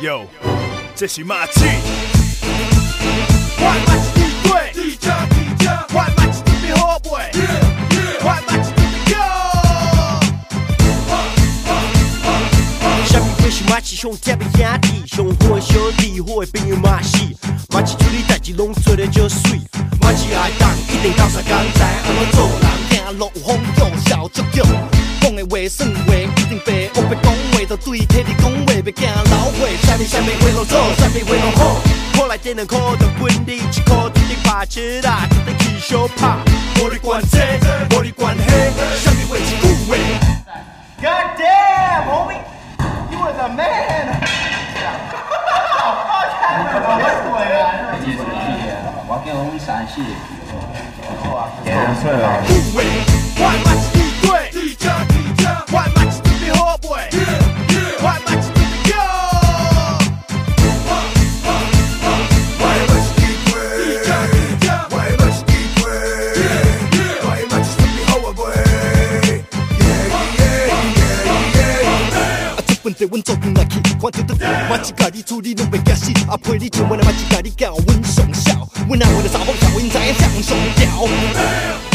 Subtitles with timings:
[0.00, 0.24] 哟，
[0.94, 1.64] 这是马季。
[3.58, 5.34] 我马是地鬼，地家地
[5.64, 7.10] 家，我马是特别好买，
[8.20, 9.18] 我马是特别高。
[13.06, 17.18] 虾米会是马戏上特别兄弟，上好的小弟，好的朋友嘛是，
[17.70, 19.60] 马戏处理代志拢做得就水，
[20.00, 22.48] 马戏爱当一定到啥工知安怎做
[30.08, 31.60] 啥物啥物话拢做，啥物话拢好，
[32.16, 36.38] 好来点两块就分你一块，一定拍切啦，一定去小拍，
[36.80, 37.38] 无你管这，
[37.94, 38.40] 无你管迄，
[39.04, 39.92] 啥物话一句话。
[41.00, 42.40] God damn, homie!
[43.12, 44.16] You was a man!
[49.06, 50.08] 我叫阮三四个
[52.48, 52.78] 护卫，
[53.36, 53.68] 我马
[72.98, 74.34] 对，阮做工来去，看着得
[74.68, 81.06] 我一家己处理拢袂惊死，阿陪你情，阮嘛一家己教，阮上少，阮阿为了查某囝，因知影谁上吊，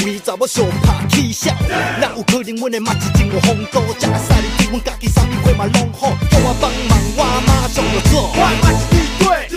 [0.06, 1.54] 为查某上拍起笑，
[2.00, 8.31] 哪有可能阮的麦子真有风度，食个赛你对阮家己啥物货嘛拢好，叫我帮忙，我马上就做。
[8.31, 9.53] 我马是地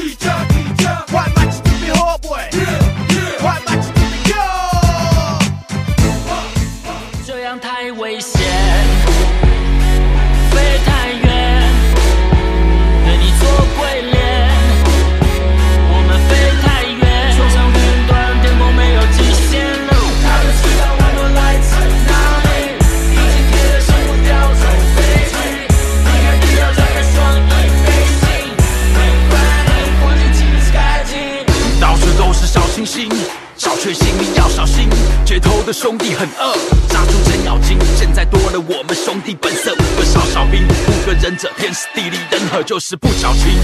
[35.67, 36.55] 的兄弟很饿，
[36.89, 37.77] 杀出程咬金。
[37.97, 43.59] 现在多了我们兄弟本色，五个少小兵，五个忍者，天时地利人和，就是不矫情，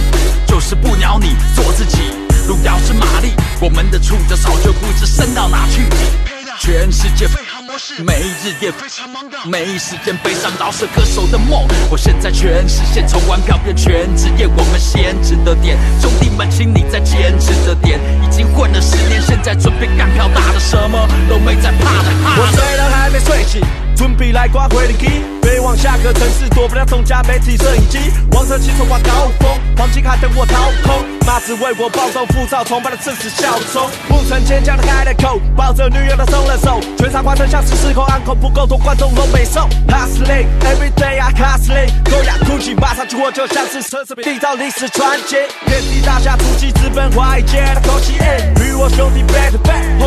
[0.45, 1.99] 就是不鸟你，做自己。
[2.49, 3.29] 路遥知马力，
[3.61, 5.83] 我们的触角早就不知伸到哪去。
[6.59, 7.29] 全世界
[7.73, 11.67] 模式，没日夜非常忙的，没时间悲伤饶舌歌手的梦。
[11.91, 15.79] 我现在全实现，从玩票变全职业，我们先值得点。
[15.99, 17.99] 兄弟们，请你再坚持着点。
[18.23, 22.11] 已经混了十年，现在准备干票大的，什么都没在怕的。
[22.23, 23.63] 怕我的虽然还没睡醒，
[24.03, 25.07] 准备来刮回灵机。
[25.43, 27.99] 飞往下个城市，躲不了众家媒体摄影机。
[28.33, 31.05] 王者骑手挂高峰，黄金卡等我掏空。
[31.25, 33.89] 妈子为我暴动，浮躁崇拜的正是笑冲。
[34.09, 36.81] 不曾坚强的开了口，抱着女友的松了手。
[36.99, 39.69] 全场观众像是失控，安口不够多，观众都没送。
[39.87, 45.37] Hustling every day I hustling，高雅酷气马上出货，就像是奢侈品，缔造历史传奇。
[45.65, 48.15] 遍地大侠出击，资本华尔街的口气。
[48.65, 50.02] 与我兄弟 back to back，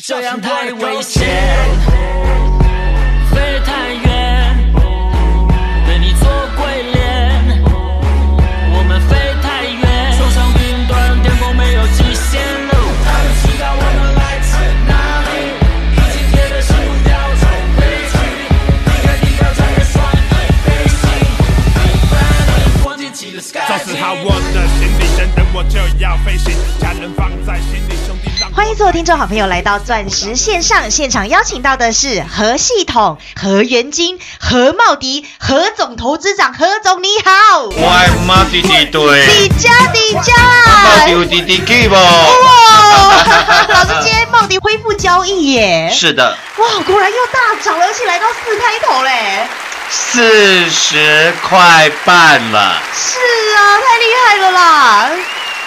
[0.00, 1.22] 这样太危险，
[28.54, 40.32] 欢迎所有听众好朋友来到钻石线上现场，邀请到的是何系统、何元金、何茂迪、何总投资长，何总你好，我马弟弟对，底加底茂加
[41.06, 41.88] 弟，有弟弟？
[41.88, 41.98] 哇，
[43.70, 49.48] 老师今天茂迪恢复交易耶，是的，哇，果然又大涨了，而且来到四开头嘞，
[49.90, 52.80] 四十块半了。
[52.94, 53.18] 是
[53.56, 55.10] 啊，太厉害了啦，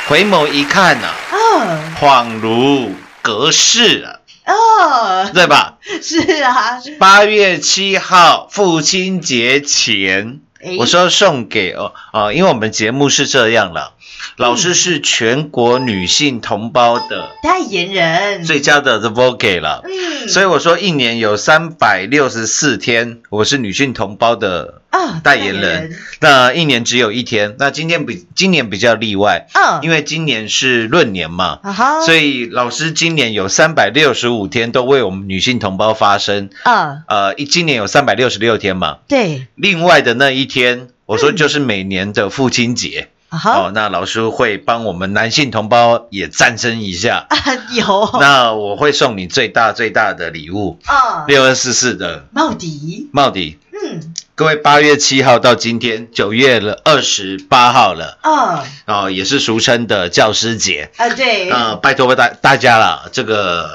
[0.08, 5.78] 回眸一看呐、嗯恍如隔世了，哦，对吧？
[6.02, 10.40] 是啊，八月七号父亲节前，
[10.78, 13.94] 我说送给哦哦，因为我们节目是这样了，
[14.36, 19.84] 老师是全国女性同胞的代言人，最佳的 The Vogue 了。
[19.86, 25.96] 嗯所以我说一年有三百六十四天，我是女性同胞的啊代言人。
[26.20, 31.60] 那一年只有一天，那今天比今年比较例外，嗯，因为今年是闰年嘛，
[32.06, 36.50] 所以老师今年有三百六十五天都为我们女性同胞发声。
[36.64, 43.08] 啊，呃，一今年有三百六十六天嘛，对，另外的那一天，我说就是每年的父亲节。
[43.30, 47.26] 哦，那老师会帮我们男性同胞也战争一下。
[47.30, 47.38] 啊
[47.72, 53.10] 有，那我会送你最大最大的礼物，啊，六二四四的茂迪。
[53.12, 53.60] 茂迪。
[53.80, 60.90] 嗯，各位，八月七号到今天九月了二十八号了，啊哦，也是俗称的教师节。
[60.98, 63.70] 啊对，呃，拜托大大家了，这个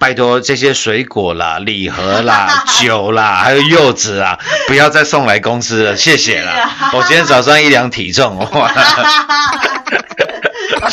[0.00, 6.70] 拜托这些水果啦、 礼盒啦、 酒啦，还有柚子啊，不要再送来公司了，谢谢啦。
[6.94, 8.72] 我今天早上一量体重，哇，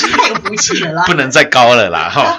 [0.08, 2.36] 太有福气了啦，不能再高了啦，哈，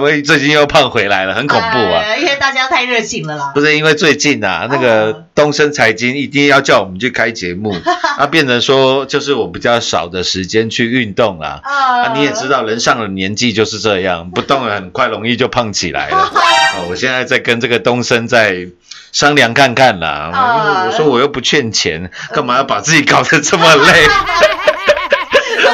[0.00, 2.02] 我 最近又胖回来了，很恐怖啊。
[2.04, 7.76] 哎因为大家太热情了啦，不是因为最近啊，那个东升财经一定要叫我们去开节目，
[8.18, 11.60] 那 变成说就是我比较少的时间去运动啦。
[11.62, 16.16] 啊啊，你也知道，人上了年纪就是这样， 不动了很快容易就胖起来了。
[16.16, 18.66] 哦，我现在在跟这个东升在
[19.12, 20.30] 商量看看啦。
[20.32, 24.04] 啊我说我又不欠钱，干嘛要把自己搞得这么累？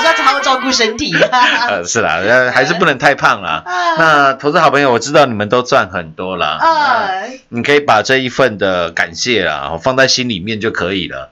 [0.03, 1.15] 要好好照顾身体，
[1.69, 3.63] 呃，是啦，呃还是不能太胖啦。
[3.67, 6.59] 啊那投资好朋友，我知道你们都赚很多啦。
[6.61, 7.11] 那啊，
[7.49, 11.31] 你可以把这一份的感谢啊放在心里面就可以了。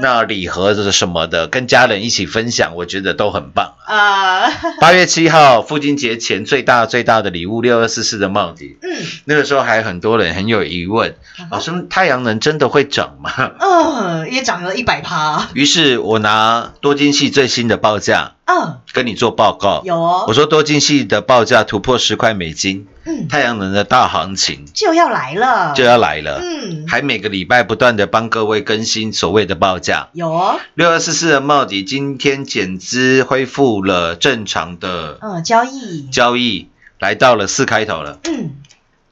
[0.00, 3.74] 那礼盒是什么的，跟家人一起分享，我觉得都很棒。
[3.84, 4.50] 啊，
[4.80, 8.64] 八月七号父亲节前最大最大的礼物，六二四四的帽子。
[8.82, 8.90] 嗯，
[9.24, 11.14] 那个时候还有很多人很有疑问，
[11.50, 13.32] 老师，太阳能真的会涨吗？
[13.60, 19.82] 嗯，也涨了一百趴，于是我拿多晶系最新的报价嗯，跟你做报告。
[19.84, 26.40] 有哦我说多晶系的报价突破十块美金，嗯，太阳能的大行情就要来了，就要来了。
[26.42, 30.08] 嗯，还每个礼拜不断的帮各位更新所谓的报价。
[30.12, 36.68] 有哦，六二四四的帽底今天减资恢复了正常的嗯，交易，交易，
[36.98, 38.18] 来到了四开头了。
[38.24, 38.50] 嗯，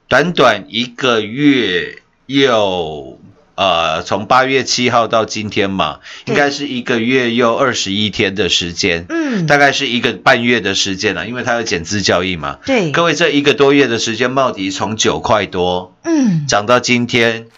[0.09, 3.20] 短短一个月又
[3.61, 12.57] 呃，从八月七号到今天嘛，应该是一个月又二十一天的时间，嗯，大概是一个半月的时间了，因为它有减资交易嘛。
[12.65, 17.49] 对，各位，这一个多月的时间，茂迪从九块多嗯，涨到今天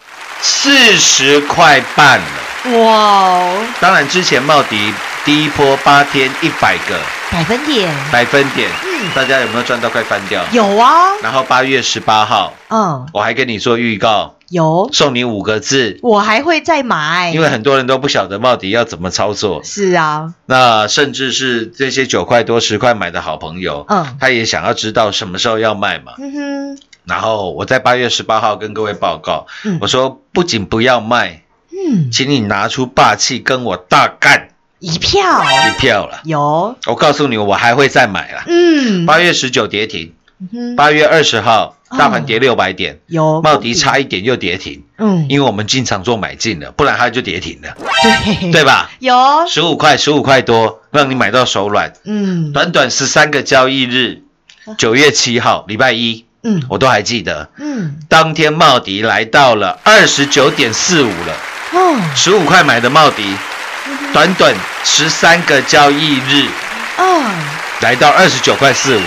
[0.41, 2.79] 四十块半了。
[2.79, 6.99] 哇哦，当然，之前茂迪第一波八天一百个
[7.33, 10.45] 百分点，百分点，嗯，大家有没有赚到快翻掉？
[10.51, 19.63] 有啊，然后八月十八号，嗯，我还跟你说预告，有，送你五个字，我还会再买，因为很多人都不晓得到底要怎么操作。
[19.63, 24.15] 是啊，那甚至是这些九块多、十块买的好朋友，嗯。
[24.19, 26.13] 他也想要知道什么时候要卖嘛。
[26.19, 29.79] 嗯哼，然后我在八月十八号跟各位报告，嗯。
[29.81, 31.41] 我说不仅不要卖，
[31.71, 34.49] 嗯，请你拿出霸气跟我大干
[34.83, 35.21] 一票。
[35.45, 36.19] 一票了。
[36.25, 38.43] 有，我告诉你，我还会再买了。
[38.47, 40.13] 嗯，八月十九跌停，
[40.75, 41.97] 八月二十号哦。
[41.97, 48.51] 大盘跌六百点，有茂迪差一点又跌停，嗯，因为我们进场做买进了，不然它就跌停了，对。
[48.51, 48.89] 对吧？
[48.99, 49.15] 有，
[49.47, 51.93] 十五块，十五块多，让你买到手软。
[52.03, 52.51] 嗯。
[52.51, 54.23] 短短十三个交易日，
[54.77, 56.61] 九月七号礼拜一，嗯。
[56.67, 61.33] 我都还记得，嗯，当天茂迪来到了二十九点四五了，
[61.71, 62.01] 哦。
[62.15, 63.23] 十五块买的茂迪，
[64.13, 64.53] 短短
[64.83, 66.47] 十三个交易日。
[66.97, 67.23] 哦，
[67.81, 69.01] 来到二十九块四五，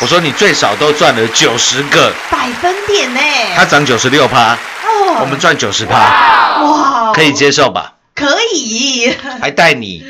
[0.00, 3.20] 我说你最少都赚了九十个，百分点呢，
[3.54, 5.94] 它涨九十六趴，哦，我们赚九十趴，
[6.60, 7.92] 哇，可以接受吧？
[8.16, 10.04] 可以， 还带你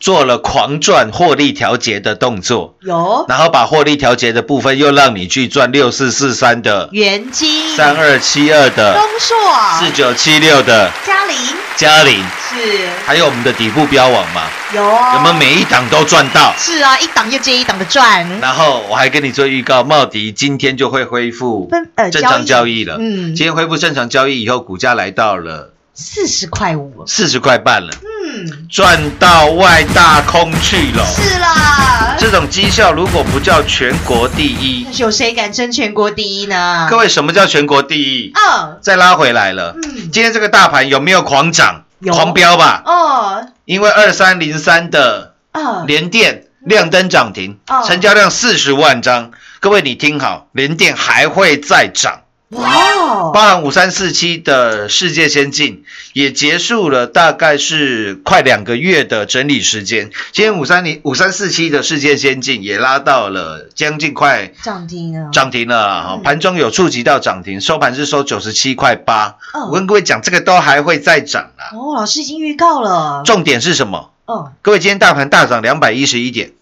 [0.00, 3.26] 做了狂赚获利调节的动作，有。
[3.28, 9.36] 然后把获利调节的部分又让你去赚六四四三的、元金、三二七二的、东硕、
[9.78, 11.36] 四九七六的嘉玲。
[11.76, 12.88] 嘉玲，是。
[13.06, 14.42] 还有我们的底部标王嘛，
[14.74, 16.54] 有哦有没有每一档都赚到？
[16.58, 21.70] 是啊，一档又接一档的赚，然后我还跟你做预告，茂迪今天就会恢复
[22.12, 22.84] 正常交易。
[22.84, 22.96] 了。
[22.98, 23.34] 嗯。
[23.34, 31.04] 今天恢复正常交易以后，股价来到了四十块五，四十块半了，嗯，赚到外大空去了。
[31.14, 36.86] 是啦，这种绩效如果不叫全国第一，有谁敢争全国第一呢？
[36.88, 38.32] 各位什么叫全国第一？
[38.34, 40.10] 嗯，再拉回来了，嗯。
[40.10, 42.82] 今天这个大盘有没有狂涨、有狂飙吧？
[42.84, 49.30] 哦，因为二三零三的啊，联电亮灯涨停哦，成交量四十万张。
[49.60, 60.10] 各位你听好，连电还会再涨，哇哦，包含五三四七的世界先进也结束了，大概是快两个月的整理时间。
[60.32, 69.36] 今天五三零五三四七的世界先进也拉到了将近快涨停了，涨停了啊，盘中有触及到涨停，收盘是收九十七块八。
[69.54, 71.72] 嗯我跟各位讲，这个都还会再涨啊。
[71.74, 74.12] 哦，老师已经预告了，重点是什么？
[74.26, 76.52] 嗯各位，今天大盘大涨两百一十一点，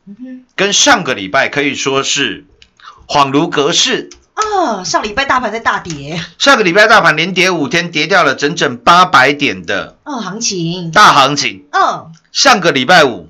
[0.55, 2.45] 跟上个礼拜可以说是
[3.09, 4.11] 恍如隔世。
[4.61, 11.65] 啊，上礼拜大盘在大跌，上个礼拜大盘连跌五天，跌掉了整整八百点的嗯，行情，大行情。
[11.73, 13.29] 嗯上个礼拜五，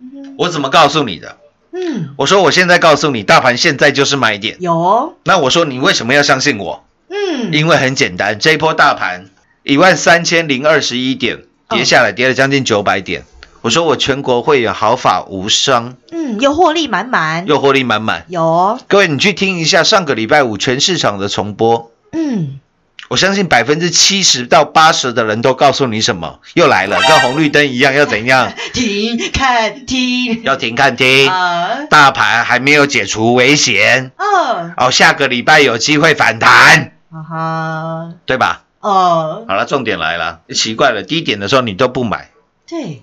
[0.00, 1.36] 嗯我怎么告诉你的？
[1.72, 4.56] 嗯，我说我现在告诉你，大盘现在就是买点。
[4.60, 6.84] 有哦，那我说你为什么要相信我？
[7.10, 9.26] 嗯，因为很简单，这一波大盘
[9.64, 13.24] 一万三千零二十一点跌下来，跌了将近九百点。
[13.60, 18.24] 我说我全国会员毫发无伤，嗯，又获利满满，又获利满满。
[18.28, 18.42] 有。
[18.42, 22.60] 哦，各位，你去听一下上个礼拜五全市场的重播，嗯，
[23.08, 26.38] 我相信百分之七十到八十的人都告诉你什么？
[26.54, 28.52] 又来了，跟红绿灯一样，要怎样？
[28.72, 31.28] 停看听，要停看听。
[31.28, 34.12] 啊，大盘还没有解除危险。
[34.16, 38.62] 嗯，哦，下个礼拜有机会反弹，哈哈，对吧？
[38.80, 42.30] 哦，好了，重点来了，奇怪了，低点的时候你都不买，
[42.68, 43.02] 对，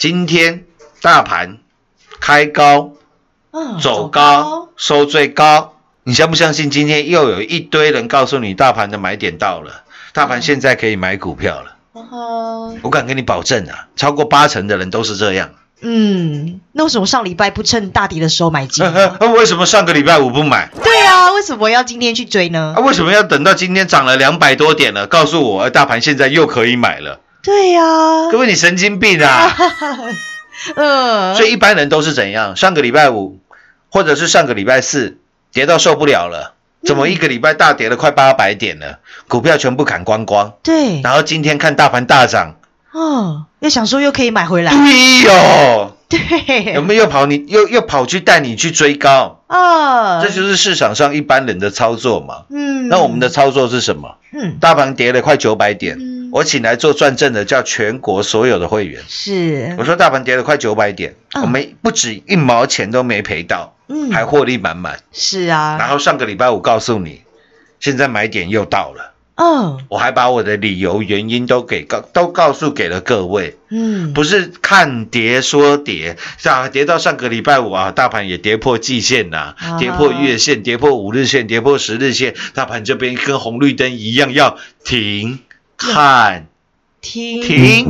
[0.00, 0.64] 今天
[1.02, 1.58] 大盘
[2.22, 2.92] 开高
[3.50, 6.70] 嗯，走高，收最高，你相不相信？
[6.70, 9.82] 今天又有一堆人告诉你大盘的买点到了，
[10.14, 11.76] 大盘现在可以买股票了，
[12.80, 15.50] 我敢跟你保证啊，超过八成的人都是这样。
[15.82, 18.82] 嗯，那为什么上礼拜不趁大跌的时候买进？
[19.36, 20.70] 为什么上个礼拜五不买？
[20.82, 22.80] 对啊，为什么要今天去追呢啊，？
[22.80, 27.20] 为什么要等到今天涨了两百多点了，告诉我，呃大盘现在又可以买了？
[27.42, 27.82] 对呀，
[28.30, 29.56] 各位，你神经病啊！
[30.76, 32.54] 嗯，所以一般人都是怎样？
[32.54, 33.38] 上个礼拜五，
[33.90, 35.18] 或者是上个礼拜四，
[35.52, 36.54] 跌到受不了了，
[36.84, 38.98] 怎么一个礼拜大跌了快八百点了？
[39.26, 42.56] 股票全部砍光光，对，然后今天看大盘大涨，
[42.92, 49.40] 哦，又想说又可以买回来，对哟，对，有没有又跑你又又跑去带你去追高？
[49.46, 52.42] 啊，这就是市场上一般人的操作嘛。
[52.50, 54.16] 嗯，那我们的操作是什么？
[54.32, 59.02] 嗯大盘跌了快九百点，嗯我请来做转正的叫全国所有的会员。
[59.08, 65.00] 是我，说大盘跌了快九百点，嗯我们不止一毛钱都没赔到，嗯还获利满满。
[65.12, 67.22] 是啊，然后上个礼拜五告诉你，
[67.80, 85.40] 现在买点又到了，嗯我还把我的理由原因都给告都告诉给了各位，嗯，不是看跌说跌，啊，跌到上个礼拜五啊，大盘也跌破季线呐、啊跌破月线，跌破五日线，跌破十日线，大盘这边跟红绿灯一样要停
[85.80, 86.46] 看
[87.00, 87.86] 听停，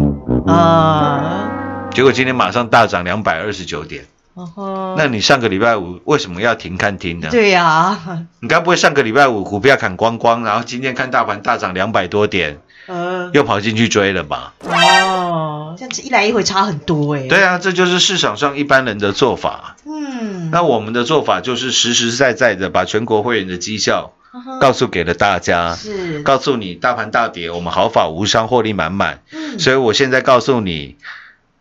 [0.47, 4.07] 啊，结果今天马上大涨两百二十九点。
[4.35, 7.29] 哦那你上个礼拜五为什么要停看停呢？
[7.33, 7.99] 对呀，
[8.39, 14.55] 你该不会上个礼拜五股票砍光光，然后今天看大盘大涨两百多点，呃，又跑进去追了吧？
[14.61, 19.75] 哦，这样子一来一回差很多哎，对啊，这就是市场上一般人的做法。
[19.85, 24.13] 嗯，那我们的做法就是实实在在的把全国会员的绩效
[24.61, 29.23] 告诉给了大家，是，告诉你大盘大跌，我们毫发无伤，获利满满。
[29.33, 29.59] 嗯。
[29.59, 30.97] 所以我现在告诉你，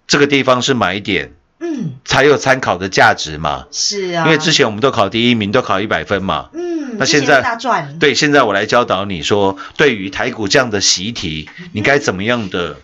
[0.07, 3.65] 这个地方是买点，嗯，才有参考的价值嘛。
[3.71, 6.49] 是啊，因为之前我们都考第一名，都考一百分嘛。
[6.53, 12.77] 嗯，那现在大赚，对，现在我来教导你说，对于台股这样的习题，你该怎么样的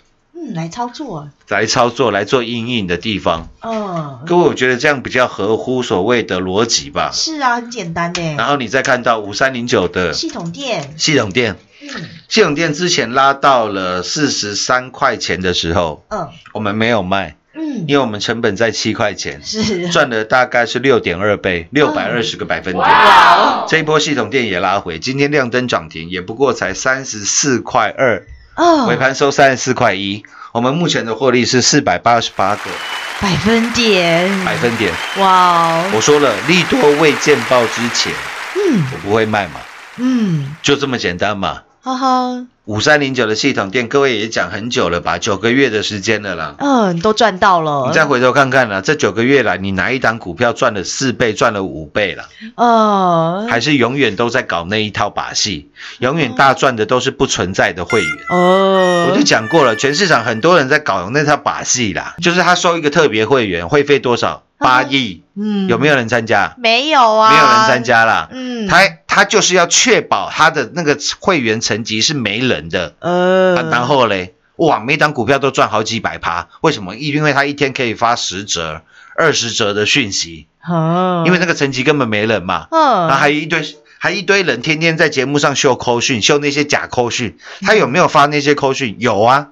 [0.46, 3.50] 嗯，来操作，来操作，来做应应的地方。
[3.62, 7.10] 嗯，各位，我觉得这样比较合乎所谓的逻辑吧。
[7.14, 11.90] 是啊，很简单的，然后你再看到五三零九的系统店，系统店，嗯。
[12.28, 16.30] 系统店之前拉到了四十三块钱的时候，嗯。
[16.54, 19.90] 我们没有卖，嗯，因为我们成本在七块钱，是。
[19.90, 22.84] 赚了大概是六点二倍，六百二十个百分点。
[22.84, 23.66] 哇哦。
[23.68, 30.24] 这一波系统店也拉回，今天亮灯涨停，也不过才三十四块二，哦，尾盘收三十四块一。
[30.54, 32.72] 我们目前的获利是四百八十八个
[33.20, 34.92] 百分点，百分点。
[35.18, 38.14] 哇哦，我说了，利多未见报之前，
[38.56, 39.60] 嗯我不会卖嘛，
[39.98, 41.62] 嗯，就这么简单嘛。
[41.86, 46.56] 哈哈，五三零九的系统店，各位也讲很久了吧，九个月的时间了啦。
[46.58, 52.24] 嗯，都赚到了，你再回头看看啦，这九个月来，你哪一档股票赚了四倍，赚了五倍了？
[52.56, 58.12] 哦，还是永远都在搞那一套把戏，永远大赚的都是不存在的会员。
[58.32, 64.42] 哦，我就讲过了，全市场很多人在搞那套把戏啦，就是他收一个特别会员，会费多少？
[64.58, 66.56] 八亿，嗯有没有人参加？
[66.58, 67.30] 没有啊？
[67.30, 68.30] 没有人参，加啦。
[68.32, 68.80] 嗯，他
[69.16, 76.98] 他就是要确保他的那个会员层级是没人的，呃啊，然后嘞，哇，每档股票都赚好几百趴，为什么？
[76.98, 78.82] 因为他一天可以发十折、
[79.16, 83.64] 二十折的讯息，哦，因为那个层级根本没人嘛，嗯，然后还有一堆
[84.00, 88.98] 还一堆人天天在节目上秀扣讯，秀那些假扣讯，他有没有发那些扣讯？
[89.00, 89.48] 有啊。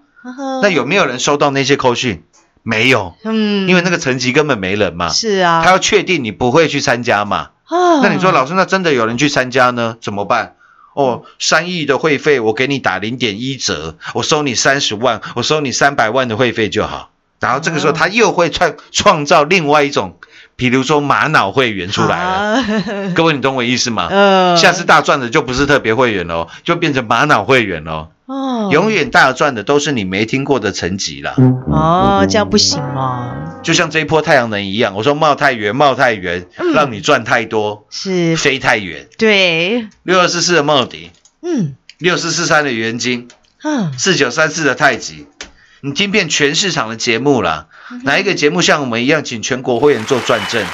[0.61, 2.23] 那有没有人收到那些扣讯？
[2.61, 5.09] 没有，嗯，因为那个层级根本没人嘛。
[5.09, 7.49] 是啊，他要确定你不会去参加嘛。
[7.73, 9.97] 啊那你说老师，那真的有人去参加呢？
[10.01, 10.55] 怎么办？
[10.93, 17.09] 哦，三亿的会费，我给你打零点一折，我收你三十万，我收你三百万的会费就好。
[17.39, 20.17] 然后这个时候他又会创创造另外一种，
[20.55, 22.63] 比如说玛瑙会员出来了。
[23.15, 24.07] 各位，你懂我意思吗？
[24.09, 28.09] 呃 下次大赚的就不是特别会员喽，就变成玛瑙会员喽。
[28.25, 28.69] 哦。
[28.71, 31.35] 永远大赚的都是你没听过的层级啦。
[31.67, 36.73] 哦，这样不行哦，就像这一波太阳能一样，我说冒太远，冒太远，嗯。
[36.73, 39.07] 让你赚太多，是，飞太远。
[39.17, 41.11] 对，六二四四的茂迪，
[41.41, 41.75] 嗯。
[41.99, 43.29] 六四四三的元金，
[43.63, 45.25] 嗯，四九三四的太极，
[45.79, 47.67] 你听遍全市场的节目啦，
[48.03, 50.65] 哪一个节目像我们一样请全国会员做转正，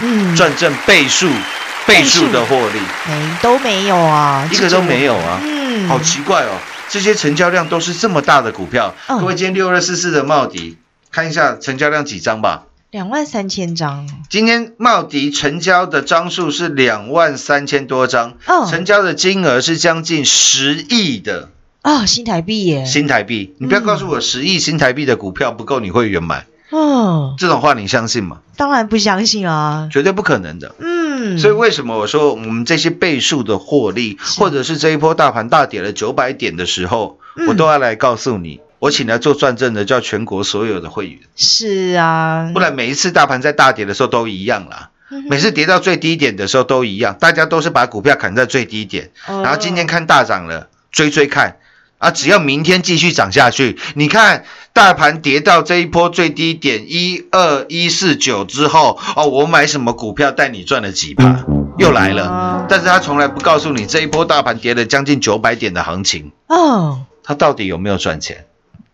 [0.00, 1.28] 嗯，转正倍数
[1.86, 6.52] 倍数的获利，没都没有啊，一个都没有啊，嗯，好奇怪哦，
[6.88, 9.20] 这些成交量都是这么大的股票，嗯。
[9.20, 10.78] 各位今天六二四四的茂迪，
[11.10, 12.64] 看一下成交量几张吧。
[12.92, 21.50] 两万三千张，今天茂迪成交的张数是两万三千多张，哦成交的金额是将近十亿的。
[21.82, 23.54] 啊，新台币耶，新台币。
[23.58, 28.38] 你不要告诉我十亿新台币的股票不够你会员买，哦，这种话你相信吗？
[28.56, 30.74] 当然不相信啊，绝对不可能的。
[30.78, 30.95] 嗯，
[31.38, 37.46] 所以为什么我说我们这些倍数的获利，或者是这一波大盘大跌了九百点的时候，嗯。
[37.48, 44.90] 我都要来告诉你，我请来做转正的叫全国所有的会员，是啊，不然每一次大盘在大跌的时候都一样啦。
[45.30, 49.42] 每次跌到最低点的时候都一样，大家都是把股票砍在最低点，哦。
[49.42, 51.58] 然后今天看大涨了，追追看
[51.98, 54.44] 啊，只要明天继续涨下去，你看
[54.76, 61.46] 大盘跌到这一波最低点一二一四九之后，哦，我买什么股票带你赚了几趴，
[61.78, 62.28] 又来了。
[62.28, 68.44] 哦，但是他从来不告诉你这一波大盘跌了将近九百点的行情，哦，他到底有没有赚钱？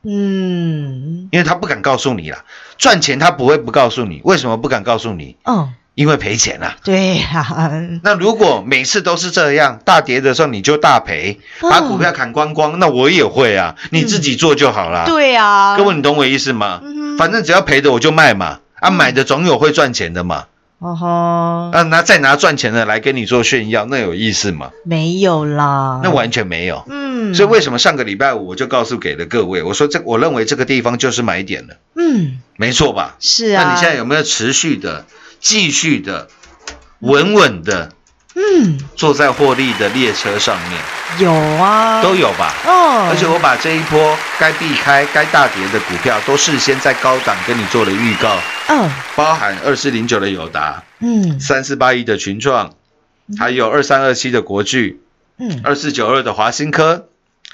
[0.05, 2.45] 嗯，因为他不敢告诉你啦，
[2.79, 5.35] 赚钱他不会不告诉你，为什么不敢告诉你？
[5.43, 6.77] 哦，因为赔钱啊。
[6.85, 7.73] 对呀，
[8.03, 16.81] 那如果每次都是这样，大跌的时候你就大赔，哦把股票砍光光，那我也会啊，你自己做就好啦。，对啊，各位你懂我意思吗？
[16.83, 20.47] 嗯反正只要赔的我就卖嘛，啊买的总有会赚钱的嘛，
[20.79, 24.71] 哦吼，啊拿再拿赚钱的来跟你做炫耀，那有意思吗？
[24.87, 26.83] 没有啦，那完全没有。
[26.88, 33.16] 嗯，所以为什么上个礼拜五我就告诉给了各位，我说这我认为这个地方就是买点了，嗯，没错吧？
[33.21, 35.05] 是啊，那你现在有没有持续的、
[35.42, 36.28] 继续的、
[37.00, 37.92] 稳稳的
[38.35, 38.78] 嗯。
[38.96, 40.81] 坐在获利的列车上面？
[41.18, 42.55] 有啊，都有吧？
[42.64, 48.90] 哦，而且我把这一波该避开、该大跌的股票，都事先在高档跟你做了预告，嗯。
[49.14, 51.38] 包含二四零九的友达、嗯。
[51.38, 52.74] 三四八一的群创，
[53.38, 55.02] 还有二三二七的国巨、
[55.38, 55.61] 嗯。
[55.64, 57.09] 二四九二的华新科、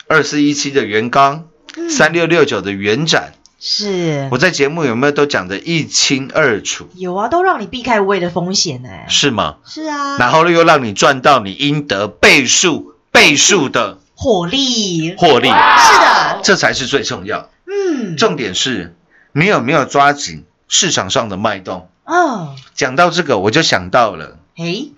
[0.07, 1.91] 二四一七的元刚、嗯。
[1.91, 6.89] 三六六九的元展，是我在节目有没有都讲得一清二楚？
[6.95, 8.89] 有啊，都让你避开无谓的风险呢。
[9.09, 9.57] 是吗？
[9.65, 17.51] 是啊，然后又让你赚到你应得倍数、倍数的获利获利，是的，这才是最重要。
[17.67, 18.95] 嗯，重点是
[19.33, 21.89] 你有没有抓紧市场上的脉动？
[22.05, 24.93] 哦，讲到这个，我就想到了，诶，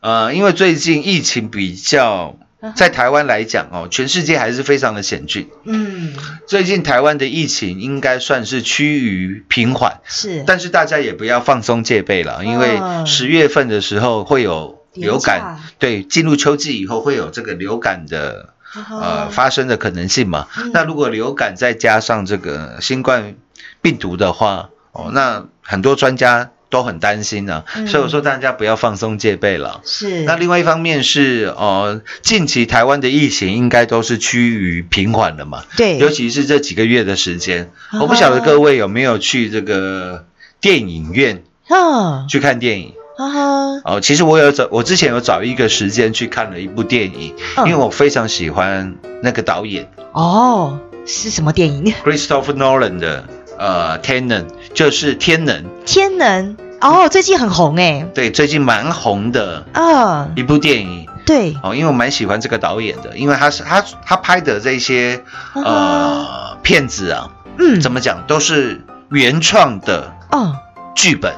[0.00, 2.36] 呃，因为最近疫情比较
[2.74, 5.48] 在台湾来讲哦，全世界还是非常的险峻。
[5.64, 6.14] 嗯，
[6.46, 15.40] 最近台湾的疫情应该算是趋于平缓，是，但是大家也不要放松戒备了，因为嗯十月份的时候会有流流感。
[15.40, 20.48] 感，对，进入秋季以后会有这个流感的呃发生的可能性嘛。
[20.58, 20.70] 嗯。
[20.72, 23.34] 那如果流感再加上这个新冠
[23.82, 27.86] 病毒的话，哦，那很多专家都很担心啊，嗯。
[27.86, 29.80] 所以我说大家不要放松戒备了。
[29.84, 40.24] 是，那另外一方面是，呃，近期台湾的疫情应该都是趋于平缓了嘛，对，尤其是这几个月的时间，啊我不晓得各位有没有去这个
[40.60, 42.26] 电影院啊。
[42.28, 42.92] 去看电影。
[43.18, 47.64] 哈哈，哦，其实我有找，我之前有找一个时间去看了一部电影，嗯。
[47.66, 49.90] 因为我非常喜欢那个导演。
[50.12, 53.24] 哦，是什么电影？Christopher Nolan 的
[53.58, 56.56] 呃《Tenet》，就是天能，天能？
[56.80, 61.08] 哦，最近很红哎，对，最近蛮红的啊，一部电影。
[61.24, 65.22] 对，哦，因为我蛮喜欢这个导演的，因为他是他他拍的这些
[65.54, 70.54] 啊呃片子啊，嗯，怎么讲都是原创的哦，
[70.94, 71.32] 剧本，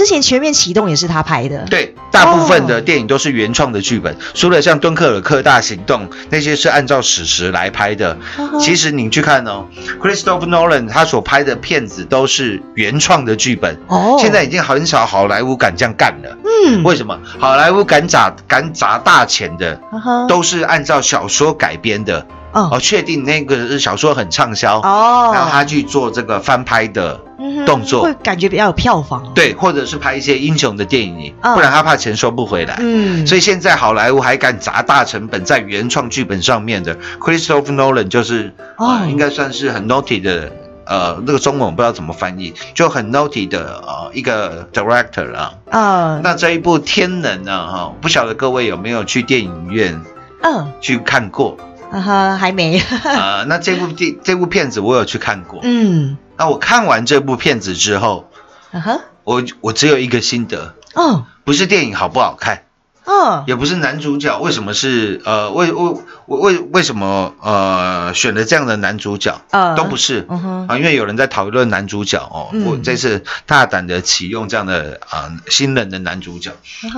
[0.00, 8.16] 之前全面启动也是他拍的，对，大部分的电影都是原创的剧本，除了像《敦刻尔克大行动》那些是按照史实来拍的。
[8.58, 9.66] 其实你去看哦
[10.00, 13.76] ，Christopher Nolan 他所拍的片子都是原创的剧本。
[13.88, 16.34] 哦现在已经很少好莱坞敢这样干了。
[16.66, 17.20] 嗯，为什么？
[17.38, 19.78] 好莱坞敢砸敢砸大钱的，
[20.26, 22.26] 都是按照小说改编的。
[22.52, 27.20] 哦哦，确定那个小说很畅销，哦然后他去做这个翻拍的
[27.66, 32.76] 动作会感觉比较有票房。，对，或者是拍一些英雄的电影，嗯不然他怕钱收不回来。
[32.80, 40.50] 嗯，所以现在好莱坞还敢砸大成本在原创剧本上面的，Christopher Nolan 就是哦呃，应该算是很 naughty 的。
[40.86, 45.52] 呃，那个中文我不知道怎么翻译，就很 naughty 的呃一个 director 啊。
[45.70, 50.02] 嗯那这一部《天能》呢，哈，不晓得各位有没有去电影院
[50.42, 51.56] 嗯去看过？
[51.90, 55.60] 啊哈，还没，呃，那这部电这部片子我有去看过。
[55.62, 56.16] 嗯。
[56.36, 58.30] 那我看完这部片子之后，
[58.70, 61.26] 啊哈，我我只有一个心得，哦。
[61.44, 62.62] 不是电影好不好看，
[63.04, 65.90] 哦，也不是男主角为什么是呃为为
[66.26, 69.74] 为为为什么呃选了这样的男主角，呃。
[69.74, 70.28] 都不是。
[70.68, 72.66] 啊，因为有人在讨论男主角哦，嗯。
[72.66, 76.52] 我这次大胆的启用这样的啊、新人的男主角，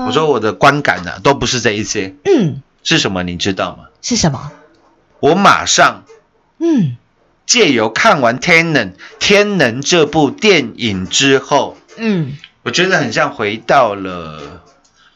[0.07, 2.61] 我说我的观感呢、都不是这一些，嗯。
[2.85, 3.85] 是什么你知道吗？
[4.03, 4.51] 是什么？
[5.23, 6.03] 我马上
[6.59, 6.97] 嗯
[7.47, 14.65] 借由看完《天能》《天能》这部电影之后，嗯，我觉得很像回到了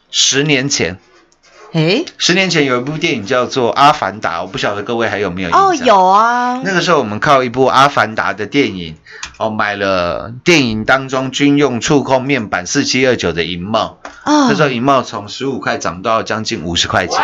[0.09, 0.97] 十年前。
[1.73, 5.67] 诶，十年前有一部电影叫做《阿凡达》，我不晓得各位还有没有印象？
[5.67, 8.95] 哦有啊，那个时候我们靠一部《阿凡达》的电影，
[9.37, 14.47] 哦，买了电影当中军用触控面板四七二九的银帽，啊。
[14.47, 17.21] 那时候银帽从十五块涨到将近五十块钱，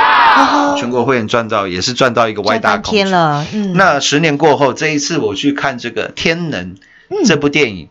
[0.78, 2.92] 全国会员赚到也是赚到一个外赚翻大空。
[2.94, 6.76] 天了，嗯，那十年过后，这一次我去看这个《天能》
[7.10, 7.24] 嗯。
[7.26, 7.90] 这部电影，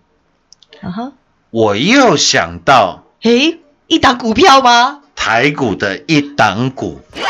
[0.82, 1.12] 啊哈，
[1.50, 4.98] 我又想到诶，一档股票吗？
[5.14, 7.24] 台股的一档股票。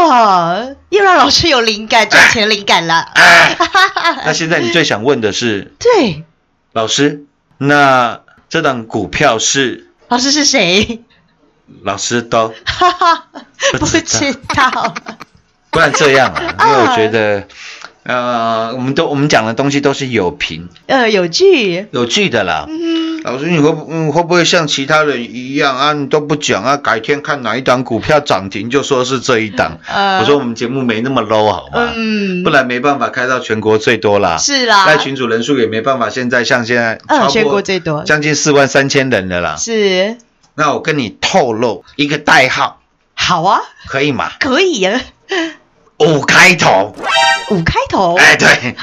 [0.00, 3.08] 哦，又让老师有灵感，赚钱灵感了。
[4.24, 6.24] 那现在你最想问的是， 对，
[6.72, 7.24] 老师，
[7.58, 11.02] 那这档股票是老师是谁？
[11.82, 13.26] 老师都 哈哈，
[13.72, 14.94] 不不知道。
[15.70, 17.46] 不然这样啊，因为我觉得，
[18.04, 21.86] 呃，我们都我们讲的东西都是有凭呃，有据。
[21.90, 22.66] 有据的啦。
[22.68, 25.92] 嗯老师，你会不嗯会不会像其他人一样啊？
[25.92, 26.76] 你都不讲啊？
[26.76, 29.78] 改天看哪一档股票涨停就说是这一档。
[29.92, 31.90] 呃我说我们节目没那么 low 好吗？
[31.94, 34.38] 嗯不然没办法开到全国最多啦。
[34.38, 39.56] 是啦，在群主人数也没办法，现在像现在全国最多将近四万三千人的啦。
[39.56, 40.16] 是
[40.54, 42.80] 那我跟你透露一个代号，
[43.14, 44.30] 好啊，可以吗？
[44.38, 45.00] 可以啊，
[45.98, 46.94] 五开头，
[47.50, 48.16] 五开头。
[48.16, 48.76] 哎，对，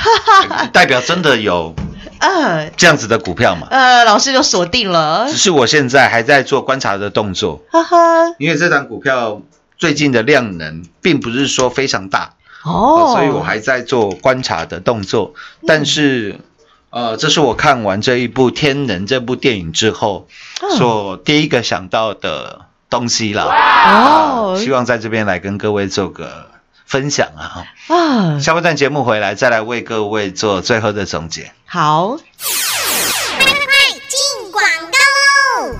[0.71, 1.73] 代表真的有
[2.19, 3.67] 呃这样子的股票嘛？
[3.69, 7.97] 呃，老师就锁定了只，是我现在还在做观察的动作，哈哈。
[8.39, 9.41] 因为这档股票
[9.77, 15.33] 最近的量能并不是说非常大，哦，所以我还在做观察的动作。
[15.67, 16.39] 但是，
[16.89, 20.27] 呃，这是我看完这一部《天能》这部电影之后，
[20.61, 23.43] 嗯所第一个想到的东西啦。
[23.45, 26.47] 哦希望在这边来跟各位做个
[26.85, 27.63] 分享啊。
[27.87, 31.51] 啊，下半段节目回来，再来为各位做最后的总结。
[31.65, 32.17] 好，
[33.37, 35.75] 快快快进广告喽！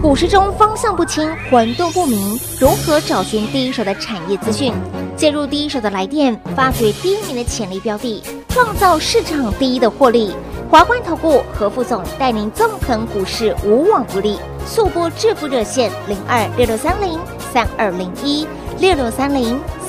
[0.00, 4.72] 股市中方向不清、混沌不明，如何找寻第一手的产业资讯？
[5.16, 10.34] 介入第一手的来电，发掘第一名的潜力标的，创造市场第一的获利。
[10.70, 14.38] 华冠投顾何副总带领纵横股市，无往不利。
[14.66, 17.18] 速播致富热线零二六六三零
[17.52, 18.46] 三二零一
[18.78, 19.58] 六六三零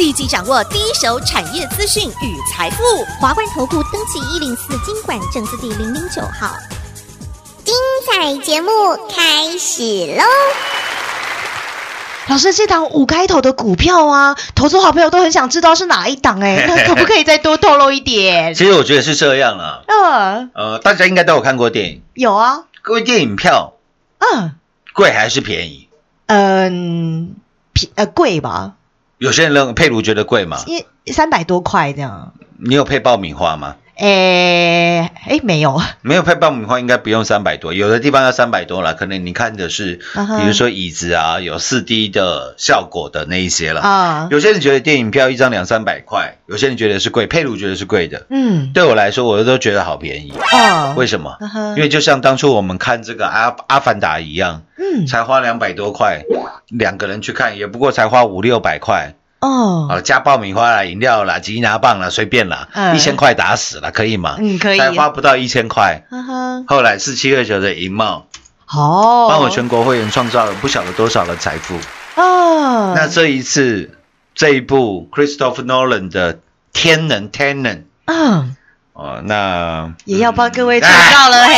[0.00, 2.82] 立即掌握第一手产业资讯与财富。
[3.20, 6.56] 华冠投顾登记一零四经管证字第零零九号。
[7.62, 7.74] 精
[8.08, 8.70] 彩节目
[9.14, 10.24] 开始喽！
[12.28, 18.54] 老师，这档五开头的股票啊，投资好朋友都很想知道是哪一档哎， 那可不可以再多透露一点？
[18.54, 23.74] 其实我觉得是这样啊，呃，呃，大家应该都有看过电影，有啊，各位电影票
[24.18, 24.52] 嗯
[24.94, 25.90] 贵还是便宜？
[26.24, 27.34] 嗯，
[27.74, 28.72] 便呃贵吧，
[29.20, 32.32] 有些人认为佩如觉得贵嘛，一三百多块这样。
[32.56, 33.76] 你有配爆米花吗？
[34.00, 43.82] 诶诶，没有， 没有配爆米花应该不用三百多，有的地方要三百多了，可能你看的是，比如说椅子啊，有四 D 的效果的那一些了。
[43.82, 48.26] 啊，有些人觉得电影票一张两三百块，有些人觉得是贵，佩鲁觉得是贵的。
[48.30, 50.32] 嗯，对我来说，我都觉得好便宜。
[50.32, 51.36] 哦，为什么？
[51.76, 56.22] 因为就像当初我们看这个阿阿凡达一样，嗯，才花两百多块，
[56.68, 64.36] 两个人去看也不过才花五六百块哦，啊，加爆米花啦、饮料啦、吉拿棒啦，随便啦，嗯一千块打死了，可以吗？
[64.38, 66.04] 嗯，可以，才花不到一千块。
[66.66, 68.26] 后来四七二九的银茂
[68.72, 71.76] 哦，帮我全国会员创造了不晓得多少的财富。
[72.16, 73.98] 哦，那这一次
[74.34, 76.34] 这一部 Christopher Nolan 的
[76.72, 78.56] 《天能》，Tenon，嗯，
[79.00, 81.54] 哦，那也要帮各位创造了，嘿，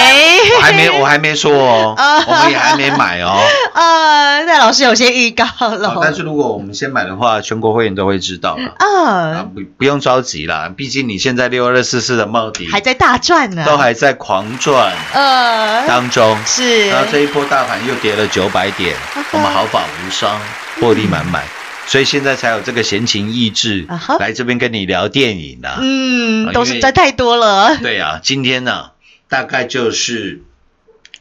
[0.57, 3.37] 我还没我还没说哦，啊我们也还没买哦。
[3.75, 8.75] 呃，那老师有些预告了哦，但是如果我们先买的话，全国会员都会知道了。
[8.79, 18.95] 啊，啊，不不用着急啦，毕竟你现在六二四四的帽底还在大赚呢，都还在狂赚呃，当中，是，然后这一波大盘又跌了九百点，
[19.33, 20.41] 我们毫发无伤，
[20.81, 21.43] 获利满满，
[21.87, 23.87] 所以现在才有这个闲情逸致
[24.19, 25.79] 来这边跟你聊电影啊。
[25.81, 28.91] 嗯，都是在太多了，对啊，今天呢、
[29.29, 30.43] 大概就是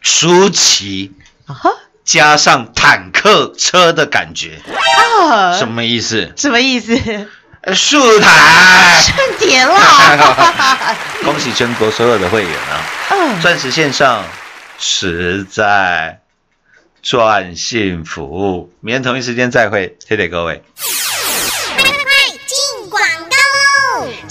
[0.02, 1.12] 舒淇
[2.04, 4.62] 加上坦克车的感觉，
[5.30, 6.32] 啊，什么意思？
[6.36, 6.98] 什么意思？
[7.62, 9.04] 呃树台。
[9.06, 9.76] 赚点了，
[11.24, 12.82] 恭喜全国所有的会员啊！
[13.12, 14.24] 嗯，钻石线上
[14.80, 16.21] 实在
[17.02, 18.72] 算幸福。
[18.80, 20.64] 明天同一时间再会，谢谢各位。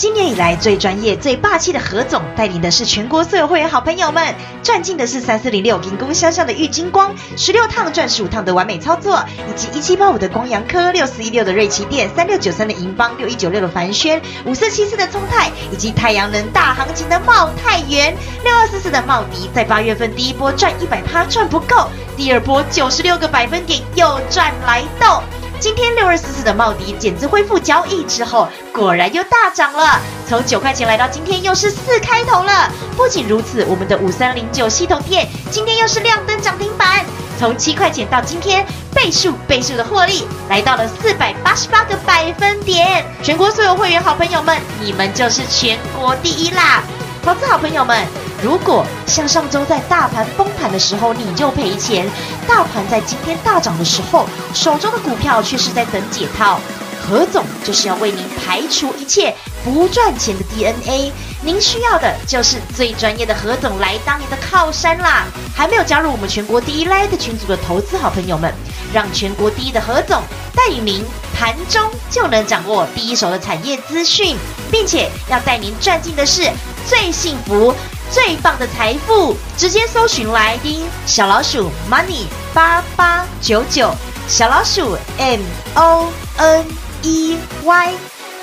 [0.01, 25.23] 今年以来最专业、最霸气的何总，带领的是全国所有会员好朋友们，赚进的是三四零六银工相向的玉金光，十六趟赚十五趟的完美操作，以及一七八五的光阳科、六四一六的瑞奇电、三六九三的银邦、六一九六的凡轩、五四七四的聪泰，以及太阳能大行情的茂泰元、六二四四的茂迪，在八月份第一波赚一百趴赚不够，第二波九十六个百分点又赚来豆。
[25.61, 32.73] 今天六二四四的茂迪减资恢复交易之后，果然又大涨了，从九块钱来到今天又是四开头了。
[32.97, 37.05] 不仅如此，我们的五三零九系统店今天又是亮灯涨停板，
[37.39, 43.05] 从七块钱到今天倍数倍数的获利，来到了四百八十八个百分点。
[43.23, 46.83] 全国所有会员好朋友们，你们就是全国第一啦！
[47.23, 48.07] 投资好朋友们，
[48.43, 52.09] 如果像上周在大盘崩盘的时候你就赔钱，
[52.49, 56.61] 大盘在今天大涨的时候，手中的股票却是在等解套。
[57.03, 61.11] 何总就是要为您排除一切不赚钱的 DNA，
[61.43, 65.25] 您需要的就是最专业的何总来当您的靠山啦！
[65.57, 68.53] 还没有加入我们全国第一 l i t 群组的投资好朋友们，
[68.93, 70.23] 让全国第一的何总
[70.55, 71.03] 带领您
[71.35, 74.37] 盘中就能掌握第一手的产业资讯，
[74.71, 76.49] 并且要带您赚进的是
[76.87, 77.75] 最幸福、
[78.11, 79.37] 最棒的财富。
[79.57, 83.93] 直接搜寻来 ID 小老鼠 Money 八八九九，
[84.27, 85.41] 小老鼠 M
[85.75, 86.67] O N
[87.03, 87.95] E Y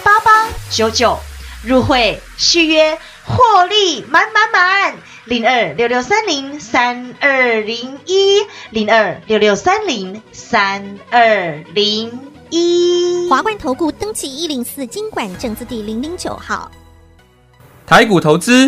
[0.04, 1.18] 八八九九，
[1.64, 4.96] 入会续约获利满满满。
[5.26, 12.18] 零二六六三零三二零一零二六六三零三二零
[12.50, 13.28] 一。
[13.30, 16.72] 华冠投顾登记一零四经管证字第零零九号。
[17.86, 18.68] 台股投资，